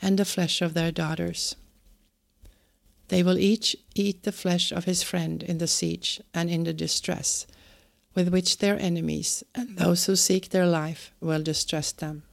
and 0.00 0.18
the 0.18 0.24
flesh 0.24 0.62
of 0.62 0.74
their 0.74 0.92
daughters. 0.92 1.56
They 3.08 3.22
will 3.22 3.38
each 3.38 3.76
eat 3.94 4.22
the 4.22 4.32
flesh 4.32 4.70
of 4.70 4.84
his 4.84 5.02
friend 5.02 5.42
in 5.42 5.58
the 5.58 5.66
siege 5.66 6.20
and 6.34 6.50
in 6.50 6.64
the 6.64 6.74
distress 6.74 7.46
with 8.18 8.30
which 8.30 8.58
their 8.58 8.76
enemies 8.80 9.44
and 9.54 9.76
those 9.76 10.06
who 10.06 10.16
seek 10.16 10.48
their 10.48 10.66
life 10.66 11.12
will 11.20 11.40
distress 11.40 11.92
them. 11.92 12.24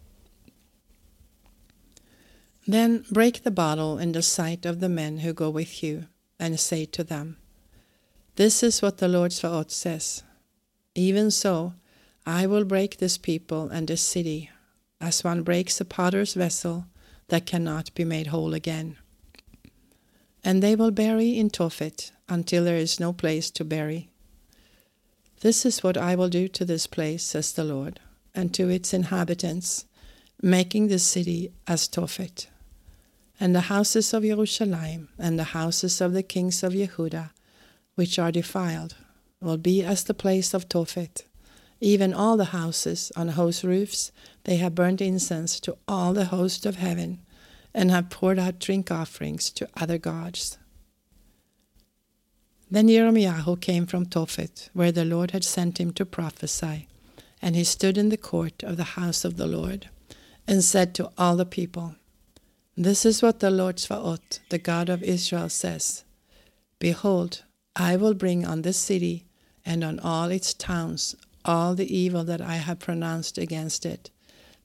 Then 2.65 3.05
break 3.11 3.43
the 3.43 3.51
bottle 3.51 3.99
in 3.99 4.11
the 4.11 4.23
sight 4.23 4.65
of 4.65 4.79
the 4.79 4.89
men 4.89 5.19
who 5.19 5.31
go 5.31 5.51
with 5.51 5.83
you, 5.83 6.07
and 6.39 6.59
say 6.59 6.85
to 6.85 7.03
them, 7.03 7.37
This 8.35 8.63
is 8.63 8.81
what 8.81 8.97
the 8.97 9.07
Lord 9.07 9.31
Svaot 9.31 9.69
says. 9.69 10.23
Even 10.95 11.29
so, 11.29 11.75
I 12.25 12.47
will 12.47 12.65
break 12.65 12.97
this 12.97 13.19
people 13.19 13.69
and 13.69 13.87
this 13.87 14.01
city, 14.01 14.49
as 14.99 15.23
one 15.23 15.43
breaks 15.43 15.79
a 15.79 15.85
potter's 15.85 16.33
vessel 16.33 16.87
that 17.29 17.45
cannot 17.45 17.93
be 17.95 18.03
made 18.03 18.27
whole 18.27 18.53
again. 18.53 18.97
And 20.43 20.61
they 20.61 20.75
will 20.75 20.91
bury 20.91 21.37
in 21.37 21.49
Tophet 21.49 22.11
until 22.29 22.63
there 22.63 22.77
is 22.77 22.99
no 22.99 23.13
place 23.13 23.49
to 23.51 23.65
bury. 23.65 24.09
This 25.41 25.65
is 25.65 25.83
what 25.83 25.97
I 25.97 26.15
will 26.15 26.29
do 26.29 26.47
to 26.49 26.65
this 26.65 26.87
place, 26.87 27.23
says 27.23 27.51
the 27.51 27.63
Lord, 27.63 27.99
and 28.33 28.53
to 28.53 28.69
its 28.69 28.93
inhabitants, 28.93 29.85
making 30.41 30.87
the 30.87 30.99
city 30.99 31.51
as 31.67 31.87
Tophet. 31.87 32.47
And 33.39 33.53
the 33.53 33.61
houses 33.61 34.13
of 34.13 34.23
Jerusalem 34.23 35.09
and 35.17 35.37
the 35.37 35.55
houses 35.55 35.99
of 36.01 36.13
the 36.13 36.23
kings 36.23 36.63
of 36.63 36.73
Yehuda, 36.73 37.31
which 37.95 38.17
are 38.17 38.31
defiled, 38.31 38.95
will 39.41 39.57
be 39.57 39.83
as 39.83 40.03
the 40.03 40.13
place 40.13 40.53
of 40.53 40.69
Tophet. 40.69 41.23
Even 41.81 42.13
all 42.13 42.37
the 42.37 42.45
houses 42.45 43.11
on 43.15 43.29
whose 43.29 43.63
roofs 43.63 44.11
they 44.45 44.57
have 44.57 44.75
burnt 44.75 45.01
incense 45.01 45.59
to 45.59 45.77
all 45.87 46.13
the 46.13 46.25
host 46.25 46.65
of 46.65 46.77
heaven, 46.77 47.19
and 47.73 47.91
have 47.91 48.09
poured 48.09 48.39
out 48.39 48.59
drink 48.59 48.89
offerings 48.89 49.49
to 49.51 49.67
other 49.75 49.97
gods. 49.97 50.57
Then 52.71 52.87
Jeremiah 52.87 53.55
came 53.57 53.85
from 53.85 54.05
Tophet, 54.05 54.69
where 54.73 54.91
the 54.91 55.05
Lord 55.05 55.31
had 55.31 55.43
sent 55.43 55.79
him 55.79 55.91
to 55.93 56.05
prophesy, 56.05 56.87
and 57.41 57.55
he 57.55 57.63
stood 57.63 57.97
in 57.97 58.09
the 58.09 58.17
court 58.17 58.63
of 58.63 58.77
the 58.77 58.95
house 58.95 59.25
of 59.25 59.37
the 59.37 59.45
Lord, 59.45 59.89
and 60.47 60.63
said 60.63 60.95
to 60.95 61.11
all 61.17 61.35
the 61.35 61.45
people, 61.45 61.95
This 62.75 63.05
is 63.05 63.21
what 63.21 63.39
the 63.39 63.51
Lord 63.51 63.77
Svaot, 63.77 64.39
the 64.49 64.57
God 64.57 64.89
of 64.89 65.03
Israel, 65.03 65.49
says 65.49 66.05
Behold, 66.79 67.43
I 67.75 67.97
will 67.97 68.13
bring 68.13 68.45
on 68.45 68.61
this 68.61 68.77
city 68.77 69.25
and 69.65 69.83
on 69.83 69.99
all 69.99 70.31
its 70.31 70.53
towns 70.53 71.15
all 71.45 71.75
the 71.75 71.95
evil 71.95 72.23
that 72.23 72.41
I 72.41 72.55
have 72.55 72.79
pronounced 72.79 73.37
against 73.37 73.85
it, 73.85 74.09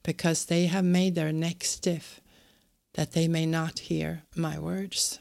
because 0.03 0.45
they 0.45 0.65
have 0.65 0.83
made 0.83 1.15
their 1.15 1.31
neck 1.31 1.63
stiff, 1.63 2.19
that 2.93 3.13
they 3.13 3.27
may 3.27 3.45
not 3.45 3.79
hear 3.79 4.23
my 4.35 4.59
words. 4.59 5.19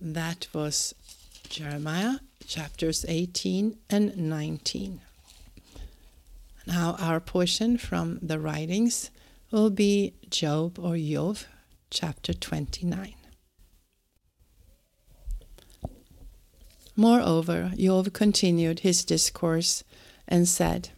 That 0.00 0.46
was 0.52 0.94
Jeremiah 1.48 2.18
chapters 2.46 3.04
18 3.08 3.76
and 3.90 4.16
19. 4.16 5.00
Now, 6.66 6.96
our 6.98 7.20
portion 7.20 7.78
from 7.78 8.18
the 8.20 8.38
writings 8.38 9.10
will 9.50 9.70
be 9.70 10.14
Job 10.28 10.78
or 10.78 10.94
Yov, 10.94 11.46
chapter 11.90 12.34
29. 12.34 13.14
Moreover, 16.96 17.72
Job 17.76 18.12
continued 18.12 18.80
his 18.80 19.04
discourse 19.04 19.84
and 20.26 20.48
said, 20.48 20.90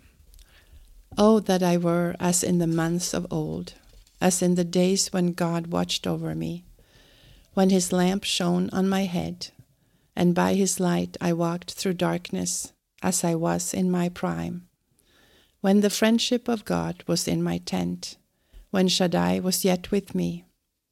Oh, 1.16 1.40
that 1.40 1.62
I 1.62 1.76
were 1.76 2.14
as 2.20 2.44
in 2.44 2.58
the 2.58 2.66
months 2.66 3.12
of 3.12 3.26
old, 3.30 3.74
as 4.20 4.40
in 4.40 4.54
the 4.54 4.64
days 4.64 5.12
when 5.12 5.32
God 5.32 5.66
watched 5.66 6.06
over 6.06 6.34
me 6.34 6.64
when 7.58 7.70
his 7.70 7.90
lamp 7.92 8.22
shone 8.22 8.70
on 8.72 8.88
my 8.88 9.02
head, 9.02 9.48
and 10.14 10.32
by 10.32 10.54
his 10.54 10.78
light 10.78 11.16
I 11.20 11.32
walked 11.32 11.72
through 11.72 11.94
darkness 11.94 12.72
as 13.02 13.24
I 13.24 13.34
was 13.34 13.74
in 13.74 13.90
my 13.90 14.08
prime. 14.08 14.68
When 15.60 15.80
the 15.80 15.90
friendship 15.90 16.46
of 16.46 16.64
God 16.64 17.02
was 17.08 17.26
in 17.26 17.42
my 17.42 17.58
tent, 17.58 18.16
when 18.70 18.86
Shaddai 18.86 19.40
was 19.40 19.64
yet 19.64 19.90
with 19.90 20.14
me, 20.14 20.44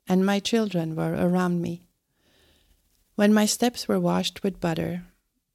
and 0.09 0.27
my 0.27 0.41
children 0.41 0.97
were 0.97 1.15
around 1.15 1.63
me. 1.63 1.86
When 3.16 3.32
my 3.32 3.46
steps 3.46 3.88
were 3.88 3.98
washed 3.98 4.42
with 4.42 4.61
butter, 4.61 5.07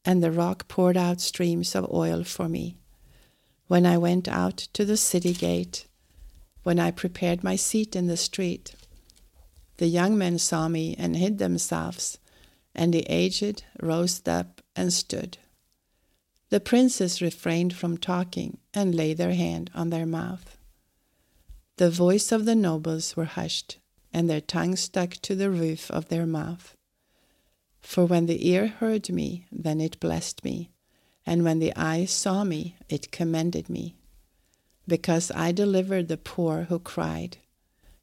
and 0.03 0.23
the 0.23 0.31
rock 0.31 0.67
poured 0.67 0.97
out 0.97 1.21
streams 1.21 1.75
of 1.75 1.93
oil 1.93 2.23
for 2.23 2.49
me. 2.49 2.75
When 3.67 3.85
I 3.85 3.99
went 3.99 4.27
out 4.27 4.57
to 4.73 4.83
the 4.83 4.97
city 4.97 5.31
gate, 5.31 5.85
when 6.63 6.79
I 6.79 6.89
prepared 6.89 7.43
my 7.43 7.55
seat 7.55 7.95
in 7.95 8.07
the 8.07 8.17
street, 8.17 8.73
the 9.77 9.85
young 9.85 10.17
men 10.17 10.39
saw 10.39 10.67
me 10.67 10.95
and 10.97 11.15
hid 11.15 11.37
themselves, 11.37 12.17
and 12.73 12.91
the 12.91 13.05
aged 13.07 13.63
rose 13.79 14.21
up 14.27 14.61
and 14.75 14.91
stood. 14.91 15.37
The 16.49 16.59
princes 16.59 17.21
refrained 17.21 17.75
from 17.75 17.97
talking 17.97 18.57
and 18.73 18.95
laid 18.95 19.17
their 19.17 19.35
hand 19.35 19.69
on 19.75 19.91
their 19.91 20.07
mouth. 20.07 20.57
The 21.77 21.91
voice 21.91 22.31
of 22.31 22.45
the 22.45 22.55
nobles 22.55 23.15
were 23.15 23.25
hushed, 23.25 23.77
and 24.11 24.27
their 24.27 24.41
tongues 24.41 24.79
stuck 24.79 25.13
to 25.21 25.35
the 25.35 25.51
roof 25.51 25.91
of 25.91 26.09
their 26.09 26.25
mouth. 26.25 26.75
For 27.81 28.05
when 28.05 28.25
the 28.25 28.47
ear 28.47 28.67
heard 28.67 29.09
me, 29.09 29.45
then 29.51 29.81
it 29.81 29.99
blessed 29.99 30.43
me, 30.43 30.71
and 31.25 31.43
when 31.43 31.59
the 31.59 31.75
eye 31.75 32.05
saw 32.05 32.43
me, 32.43 32.77
it 32.89 33.11
commended 33.11 33.69
me. 33.69 33.95
Because 34.87 35.31
I 35.31 35.51
delivered 35.51 36.07
the 36.07 36.17
poor 36.17 36.63
who 36.63 36.79
cried 36.79 37.37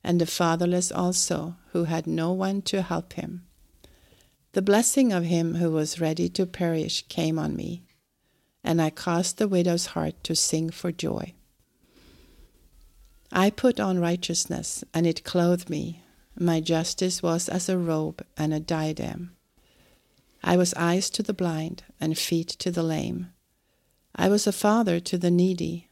and 0.04 0.20
the 0.20 0.26
fatherless 0.26 0.90
also, 0.90 1.56
who 1.72 1.84
had 1.84 2.06
no 2.06 2.32
one 2.32 2.62
to 2.62 2.82
help 2.82 3.14
him. 3.14 3.44
The 4.52 4.62
blessing 4.62 5.12
of 5.12 5.24
him 5.24 5.56
who 5.56 5.70
was 5.70 6.00
ready 6.00 6.28
to 6.30 6.46
perish 6.46 7.04
came 7.08 7.38
on 7.38 7.54
me, 7.54 7.82
and 8.64 8.80
I 8.80 8.90
caused 8.90 9.36
the 9.36 9.48
widow's 9.48 9.86
heart 9.86 10.22
to 10.24 10.34
sing 10.34 10.70
for 10.70 10.92
joy. 10.92 11.34
I 13.30 13.50
put 13.50 13.78
on 13.78 13.98
righteousness, 13.98 14.82
and 14.94 15.06
it 15.06 15.24
clothed 15.24 15.68
me. 15.68 16.02
My 16.34 16.60
justice 16.60 17.22
was 17.22 17.48
as 17.48 17.68
a 17.68 17.76
robe 17.76 18.24
and 18.36 18.54
a 18.54 18.60
diadem. 18.60 19.36
I 20.42 20.56
was 20.56 20.74
eyes 20.74 21.10
to 21.10 21.22
the 21.22 21.34
blind 21.34 21.82
and 22.00 22.16
feet 22.16 22.48
to 22.60 22.70
the 22.70 22.82
lame. 22.82 23.28
I 24.14 24.28
was 24.28 24.46
a 24.46 24.52
father 24.52 25.00
to 25.00 25.18
the 25.18 25.30
needy, 25.30 25.88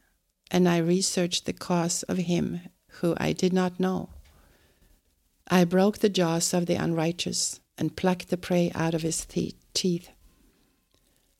and 0.49 0.67
I 0.67 0.77
researched 0.77 1.45
the 1.45 1.53
cause 1.53 2.03
of 2.03 2.17
him 2.17 2.61
who 2.99 3.15
I 3.17 3.33
did 3.33 3.53
not 3.53 3.79
know. 3.79 4.09
I 5.47 5.63
broke 5.63 5.99
the 5.99 6.09
jaws 6.09 6.53
of 6.53 6.65
the 6.65 6.75
unrighteous 6.75 7.59
and 7.77 7.95
plucked 7.95 8.29
the 8.29 8.37
prey 8.37 8.71
out 8.73 8.93
of 8.93 9.01
his 9.01 9.25
teeth. 9.25 10.09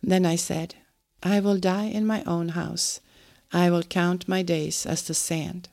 Then 0.02 0.26
I 0.26 0.36
said, 0.36 0.76
I 1.24 1.40
will 1.40 1.58
die 1.58 1.86
in 1.86 2.06
my 2.06 2.24
own 2.24 2.50
house. 2.50 3.02
I 3.52 3.70
will 3.70 3.84
count 3.84 4.28
my 4.28 4.44
days 4.44 4.86
as 4.86 5.04
the 5.04 5.14
sand. 5.14 5.70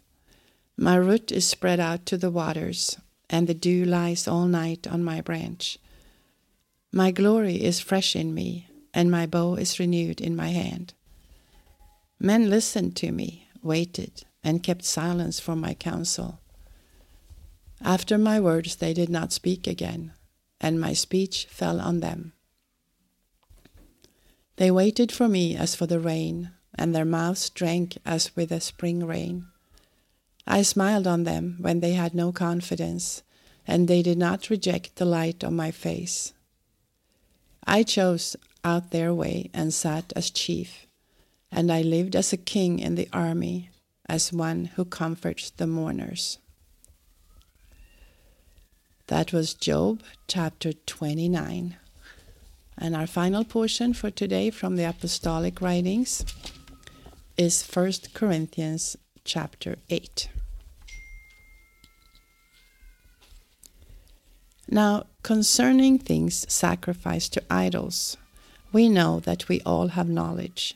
My 0.77 0.97
root 0.97 1.31
is 1.31 1.47
spread 1.47 1.79
out 1.79 2.07
to 2.07 2.17
the 2.17 2.31
waters, 2.31 2.97
and 3.29 3.47
the 3.47 3.55
dew 3.55 3.85
lies 3.85 4.27
all 4.27 4.47
night 4.47 4.87
on 4.87 5.05
my 5.05 5.21
branch. 5.21 5.79
My 6.97 7.11
glory 7.11 7.57
is 7.57 7.81
fresh 7.81 8.15
in 8.15 8.35
me, 8.35 8.69
and 8.95 9.11
my 9.11 9.27
bow 9.27 9.57
is 9.57 9.81
renewed 9.81 10.21
in 10.21 10.37
my 10.37 10.51
hand. 10.51 10.95
Men 12.21 12.49
listened 12.49 12.95
to 12.99 13.11
me, 13.11 13.49
waited, 13.65 14.23
and 14.45 14.63
kept 14.63 14.85
silence 14.85 15.41
for 15.41 15.57
my 15.57 15.75
counsel. 15.75 16.39
After 17.81 18.17
my 18.17 18.39
words 18.39 18.77
they 18.77 18.95
did 18.95 19.09
not 19.09 19.33
speak 19.33 19.67
again, 19.67 20.13
and 20.61 20.81
my 20.81 20.93
speech 20.93 21.49
fell 21.51 21.81
on 21.81 21.99
them. 21.99 22.33
They 24.55 24.71
waited 24.71 25.11
for 25.11 25.27
me 25.27 25.57
as 25.57 25.75
for 25.75 25.87
the 25.89 25.99
rain, 25.99 26.53
and 26.79 26.95
their 26.95 27.05
mouths 27.05 27.51
drank 27.51 27.99
as 28.07 28.37
with 28.37 28.53
a 28.53 28.61
spring 28.61 29.05
rain. 29.05 29.47
I 30.47 30.63
smiled 30.63 31.09
on 31.09 31.25
them 31.25 31.57
when 31.61 31.81
they 31.81 31.95
had 31.95 32.15
no 32.15 32.31
confidence, 32.31 33.25
and 33.67 33.89
they 33.89 34.01
did 34.01 34.17
not 34.17 34.49
reject 34.49 34.95
the 34.95 35.05
light 35.05 35.43
on 35.43 35.57
my 35.57 35.73
face. 35.73 36.35
I 37.67 37.83
chose 37.83 38.37
out 38.63 38.91
their 38.91 39.13
way 39.15 39.51
and 39.55 39.73
sat 39.73 40.13
as 40.15 40.31
chief, 40.31 40.87
and 41.51 41.73
I 41.73 41.83
lived 41.83 42.15
as 42.15 42.33
a 42.33 42.37
king 42.37 42.79
in 42.79 42.95
the 42.95 43.09
army 43.13 43.71
as 44.09 44.33
one 44.33 44.67
who 44.77 44.85
comforts 44.85 45.51
the 45.51 45.67
mourners. 45.67 46.39
That 49.07 49.33
was 49.33 49.55
Job 49.55 50.03
chapter 50.29 50.73
29. 50.73 51.77
And 52.77 52.97
our 52.97 53.07
final 53.07 53.45
portion 53.45 53.95
for 53.95 54.11
today 54.11 54.51
from 54.51 54.77
the 54.77 54.89
apostolic 54.89 55.61
writings 55.61 56.25
is 57.37 57.67
1 57.67 57.93
Corinthians 58.15 58.97
chapter 59.25 59.77
8. 59.91 60.29
Now, 64.69 65.07
concerning 65.23 65.99
things 65.99 66.47
sacrificed 66.53 67.35
to 67.35 67.43
idols, 67.51 68.17
we 68.73 68.89
know 68.89 69.21
that 69.21 69.49
we 69.49 69.61
all 69.61 69.89
have 69.89 70.09
knowledge. 70.09 70.75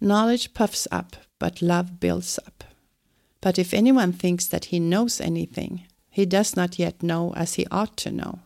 Knowledge 0.00 0.54
puffs 0.54 0.88
up, 0.90 1.16
but 1.38 1.62
love 1.62 2.00
builds 2.00 2.38
up. 2.46 2.64
But 3.40 3.58
if 3.58 3.72
anyone 3.72 4.12
thinks 4.12 4.46
that 4.46 4.66
he 4.66 4.80
knows 4.80 5.20
anything, 5.20 5.86
he 6.10 6.26
does 6.26 6.56
not 6.56 6.78
yet 6.78 7.02
know 7.02 7.32
as 7.34 7.54
he 7.54 7.66
ought 7.70 7.96
to 7.98 8.10
know. 8.10 8.40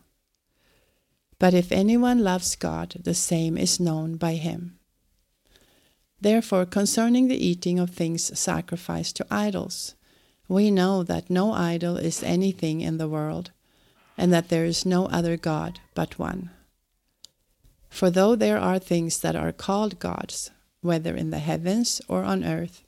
But 1.39 1.53
if 1.53 1.71
anyone 1.71 2.23
loves 2.23 2.55
God, 2.55 2.95
the 3.03 3.13
same 3.13 3.57
is 3.57 3.79
known 3.79 4.15
by 4.15 4.35
him. 4.35 4.77
Therefore, 6.21 6.65
concerning 6.65 7.27
the 7.27 7.45
eating 7.45 7.77
of 7.79 7.89
things 7.89 8.37
sacrificed 8.37 9.17
to 9.17 9.27
idols, 9.29 9.95
we 10.47 10.71
know 10.71 11.03
that 11.03 11.29
no 11.29 11.51
idol 11.51 11.97
is 11.97 12.23
anything 12.23 12.81
in 12.81 12.97
the 12.97 13.09
world, 13.09 13.51
and 14.17 14.31
that 14.33 14.49
there 14.49 14.65
is 14.65 14.85
no 14.85 15.05
other 15.07 15.37
God 15.37 15.79
but 15.93 16.17
one. 16.17 16.49
For 17.89 18.09
though 18.09 18.35
there 18.35 18.57
are 18.57 18.79
things 18.79 19.19
that 19.21 19.35
are 19.35 19.51
called 19.51 19.99
gods, 19.99 20.51
whether 20.81 21.15
in 21.15 21.31
the 21.31 21.39
heavens 21.39 22.01
or 22.07 22.23
on 22.23 22.43
earth, 22.43 22.83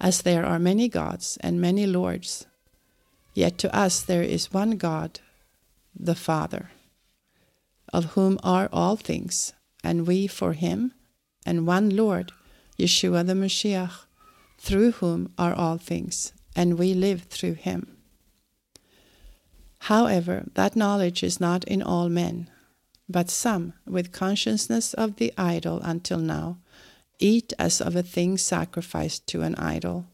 as 0.00 0.22
there 0.22 0.44
are 0.44 0.58
many 0.58 0.88
gods 0.88 1.38
and 1.40 1.60
many 1.60 1.86
lords. 1.86 2.46
Yet 3.34 3.56
to 3.58 3.74
us 3.74 4.02
there 4.02 4.22
is 4.22 4.52
one 4.52 4.72
God, 4.72 5.20
the 5.98 6.14
Father, 6.14 6.70
of 7.92 8.16
whom 8.16 8.38
are 8.42 8.68
all 8.72 8.96
things, 8.96 9.52
and 9.84 10.06
we 10.06 10.26
for 10.26 10.52
him, 10.54 10.92
and 11.46 11.66
one 11.66 11.90
Lord, 11.90 12.32
Yeshua 12.78 13.26
the 13.26 13.34
Mashiach, 13.34 14.06
through 14.58 14.92
whom 14.92 15.32
are 15.38 15.54
all 15.54 15.78
things, 15.78 16.32
and 16.54 16.78
we 16.78 16.94
live 16.94 17.22
through 17.22 17.54
him. 17.54 17.96
However, 19.86 20.44
that 20.54 20.76
knowledge 20.76 21.24
is 21.24 21.40
not 21.40 21.64
in 21.64 21.82
all 21.82 22.08
men, 22.08 22.48
but 23.08 23.28
some, 23.28 23.72
with 23.84 24.12
consciousness 24.12 24.94
of 24.94 25.16
the 25.16 25.32
idol 25.36 25.80
until 25.82 26.18
now, 26.18 26.58
eat 27.18 27.52
as 27.58 27.80
of 27.80 27.96
a 27.96 28.02
thing 28.04 28.38
sacrificed 28.38 29.26
to 29.26 29.42
an 29.42 29.56
idol, 29.56 30.06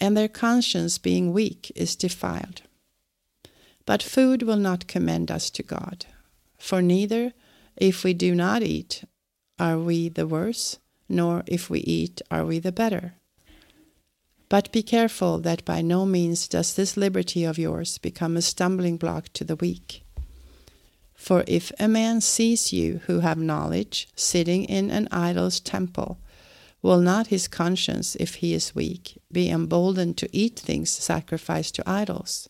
and 0.00 0.16
their 0.16 0.26
conscience 0.26 0.98
being 0.98 1.32
weak 1.32 1.70
is 1.76 1.94
defiled. 1.94 2.62
But 3.86 4.02
food 4.02 4.42
will 4.42 4.56
not 4.56 4.88
commend 4.88 5.30
us 5.30 5.50
to 5.50 5.62
God, 5.62 6.06
for 6.58 6.82
neither, 6.82 7.32
if 7.76 8.02
we 8.02 8.12
do 8.12 8.34
not 8.34 8.64
eat, 8.64 9.04
are 9.56 9.78
we 9.78 10.08
the 10.08 10.26
worse, 10.26 10.78
nor 11.08 11.44
if 11.46 11.70
we 11.70 11.78
eat, 11.80 12.22
are 12.28 12.44
we 12.44 12.58
the 12.58 12.72
better. 12.72 13.14
But 14.50 14.72
be 14.72 14.82
careful 14.82 15.38
that 15.38 15.64
by 15.64 15.80
no 15.80 16.04
means 16.04 16.48
does 16.48 16.74
this 16.74 16.96
liberty 16.96 17.44
of 17.44 17.56
yours 17.56 17.98
become 17.98 18.36
a 18.36 18.42
stumbling 18.42 18.96
block 18.98 19.32
to 19.34 19.44
the 19.44 19.56
weak. 19.56 20.02
For 21.14 21.44
if 21.46 21.70
a 21.78 21.86
man 21.86 22.20
sees 22.20 22.72
you 22.72 23.00
who 23.06 23.20
have 23.20 23.38
knowledge 23.38 24.08
sitting 24.16 24.64
in 24.64 24.90
an 24.90 25.06
idol's 25.12 25.60
temple, 25.60 26.18
will 26.82 26.98
not 26.98 27.28
his 27.28 27.46
conscience, 27.46 28.16
if 28.16 28.36
he 28.36 28.52
is 28.52 28.74
weak, 28.74 29.22
be 29.30 29.48
emboldened 29.48 30.16
to 30.18 30.28
eat 30.36 30.58
things 30.58 30.90
sacrificed 30.90 31.76
to 31.76 31.88
idols? 31.88 32.48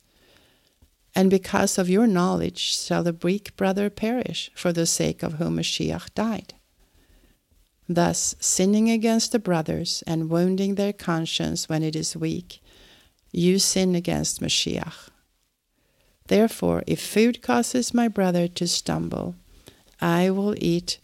And 1.15 1.29
because 1.29 1.77
of 1.77 1.91
your 1.91 2.07
knowledge 2.07 2.79
shall 2.79 3.03
the 3.03 3.13
weak 3.13 3.55
brother 3.57 3.91
perish, 3.91 4.51
for 4.55 4.73
the 4.73 4.87
sake 4.87 5.23
of 5.23 5.35
whom 5.35 5.59
Mashiach 5.59 6.15
died. 6.15 6.55
Thus, 7.93 8.37
sinning 8.39 8.89
against 8.89 9.33
the 9.33 9.41
brothers 9.41 10.05
and 10.07 10.31
wounding 10.31 10.77
their 10.77 10.93
conscience 10.93 11.69
when 11.69 11.83
it 11.83 11.97
is 11.97 12.17
weak, 12.17 12.63
you 13.33 13.59
sin 13.59 13.97
against 13.97 14.41
Mashiach. 14.41 15.09
Therefore, 16.29 16.85
if 16.87 17.01
food 17.05 17.43
causes 17.43 17.93
my 17.93 18.07
brother 18.07 18.47
to 18.47 18.69
stumble, 18.69 19.35
I 20.01 20.31
will 20.31 20.55
eat 20.59 20.99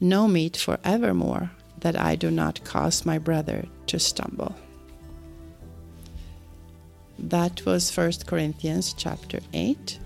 no 0.00 0.26
meat 0.26 0.56
for 0.56 0.80
evermore, 0.82 1.52
that 1.78 1.96
I 1.96 2.16
do 2.16 2.28
not 2.28 2.64
cause 2.64 3.06
my 3.06 3.18
brother 3.18 3.66
to 3.86 4.00
stumble. 4.00 4.56
That 7.20 7.64
was 7.64 7.96
1 7.96 8.12
Corinthians 8.26 8.94
chapter 8.94 9.38
8. 9.52 9.96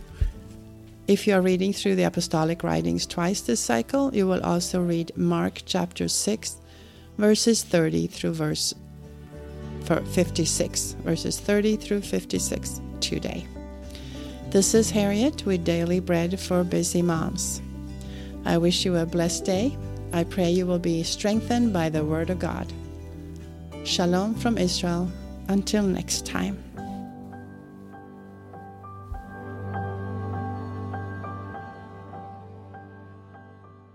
If 1.09 1.25
you 1.25 1.35
are 1.35 1.41
reading 1.41 1.73
through 1.73 1.95
the 1.95 2.03
apostolic 2.03 2.65
writings 2.65 3.07
twice 3.07 3.41
this 3.41 3.61
cycle, 3.61 4.13
you 4.13 4.27
will 4.27 4.43
also 4.43 4.83
read 4.83 5.17
Mark 5.17 5.63
chapter 5.65 6.09
6, 6.09 6.57
verses 7.17 7.63
30 7.63 8.09
through 8.09 8.33
verse 8.33 8.75
56, 9.85 10.97
verses 11.05 11.39
30 11.39 11.77
through 11.77 12.01
56 12.01 12.81
today. 12.99 13.47
This 14.51 14.75
is 14.75 14.91
Harriet 14.91 15.47
with 15.47 15.65
Daily 15.65 16.01
Bread 16.01 16.41
for 16.41 16.65
Busy 16.65 17.03
Moms. 17.03 17.63
I 18.45 18.59
wish 18.59 18.85
you 18.85 18.97
a 18.97 19.07
blessed 19.07 19.45
day. 19.45 19.79
I 20.13 20.25
pray 20.25 20.51
you 20.51 20.67
will 20.67 20.81
be 20.81 21.05
strengthened 21.05 21.73
by 21.73 21.89
the 21.89 22.05
Word 22.05 22.31
of 22.31 22.41
God. 22.41 22.67
Shalom 23.85 24.35
from 24.35 24.59
Israel. 24.59 25.09
Until 25.49 25.85
next 25.85 26.27
time. 26.27 26.66